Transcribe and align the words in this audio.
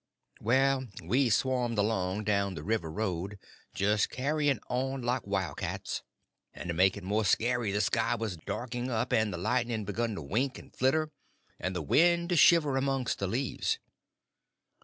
Well, 0.39 0.87
we 1.03 1.29
swarmed 1.29 1.77
along 1.77 2.23
down 2.23 2.55
the 2.55 2.63
river 2.63 2.91
road, 2.91 3.37
just 3.75 4.09
carrying 4.09 4.57
on 4.67 5.03
like 5.03 5.27
wildcats; 5.27 6.01
and 6.55 6.67
to 6.69 6.73
make 6.73 6.97
it 6.97 7.03
more 7.03 7.23
scary 7.23 7.71
the 7.71 7.81
sky 7.81 8.15
was 8.15 8.35
darking 8.35 8.89
up, 8.89 9.13
and 9.13 9.31
the 9.31 9.37
lightning 9.37 9.85
beginning 9.85 10.15
to 10.15 10.23
wink 10.23 10.57
and 10.57 10.75
flitter, 10.75 11.11
and 11.59 11.75
the 11.75 11.83
wind 11.83 12.29
to 12.29 12.35
shiver 12.35 12.77
amongst 12.77 13.19
the 13.19 13.27
leaves. 13.27 13.77